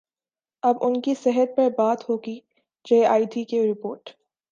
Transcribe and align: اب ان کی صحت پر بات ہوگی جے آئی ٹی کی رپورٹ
اب 0.63 0.77
ان 0.81 0.99
کی 1.01 1.13
صحت 1.13 1.55
پر 1.57 1.69
بات 1.77 2.09
ہوگی 2.09 2.39
جے 2.85 3.05
آئی 3.05 3.25
ٹی 3.25 3.43
کی 3.43 3.61
رپورٹ 3.71 4.09